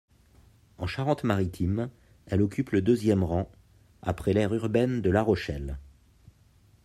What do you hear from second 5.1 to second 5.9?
La Rochelle.